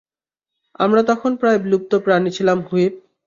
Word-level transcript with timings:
আমরা 0.79 1.01
তখন 1.03 1.31
প্রায় 1.35 1.59
বিলুপ্ত 1.59 1.91
প্রাণী 2.05 2.29
ছিলাম, 2.31 2.57
হুইপ। 2.61 2.93